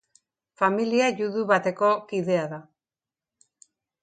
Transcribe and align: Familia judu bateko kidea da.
Familia 0.61 1.09
judu 1.19 1.43
bateko 1.51 1.93
kidea 2.13 2.49
da. 2.55 2.61